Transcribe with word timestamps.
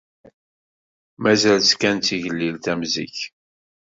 Mazal-tt 1.23 1.77
kan 1.81 1.97
d 1.99 2.01
tigellilt 2.05 2.65
am 2.71 2.81
zik. 2.93 3.17